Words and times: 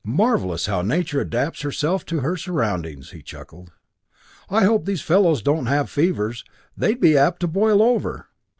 Marvelous 0.03 0.65
how 0.65 0.81
nature 0.81 1.21
adapts 1.21 1.61
herself 1.61 2.07
to 2.07 2.21
her 2.21 2.35
surroundings!" 2.35 3.11
He 3.11 3.21
chuckled. 3.21 3.71
"I 4.49 4.63
hope 4.63 4.85
these 4.85 5.03
fellows 5.03 5.43
don't 5.43 5.67
have 5.67 5.91
fevers. 5.91 6.43
They'd 6.75 6.99
be 6.99 7.15
apt 7.15 7.39
to 7.41 7.47
boil 7.47 7.83
over!" 7.83 8.25